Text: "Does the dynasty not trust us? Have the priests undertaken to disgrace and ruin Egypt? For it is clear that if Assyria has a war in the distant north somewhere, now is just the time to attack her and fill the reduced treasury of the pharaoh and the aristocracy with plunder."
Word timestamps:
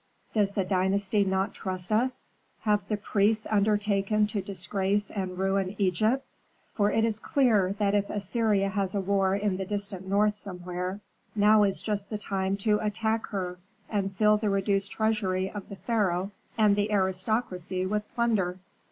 "Does 0.33 0.53
the 0.53 0.65
dynasty 0.65 1.23
not 1.23 1.53
trust 1.53 1.91
us? 1.91 2.31
Have 2.61 2.87
the 2.87 2.97
priests 2.97 3.45
undertaken 3.51 4.25
to 4.25 4.41
disgrace 4.41 5.11
and 5.11 5.37
ruin 5.37 5.75
Egypt? 5.77 6.25
For 6.71 6.89
it 6.91 7.05
is 7.05 7.19
clear 7.19 7.73
that 7.77 7.93
if 7.93 8.09
Assyria 8.09 8.69
has 8.69 8.95
a 8.95 8.99
war 8.99 9.35
in 9.35 9.57
the 9.57 9.65
distant 9.67 10.07
north 10.07 10.35
somewhere, 10.37 11.01
now 11.35 11.61
is 11.61 11.83
just 11.83 12.09
the 12.09 12.17
time 12.17 12.57
to 12.65 12.79
attack 12.79 13.27
her 13.27 13.59
and 13.91 14.11
fill 14.11 14.37
the 14.37 14.49
reduced 14.49 14.91
treasury 14.91 15.51
of 15.51 15.69
the 15.69 15.75
pharaoh 15.75 16.31
and 16.57 16.75
the 16.75 16.91
aristocracy 16.91 17.85
with 17.85 18.09
plunder." 18.09 18.57